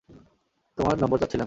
তোমার 0.77 0.95
নম্বর 0.97 1.17
চাচ্ছিলাম। 1.21 1.39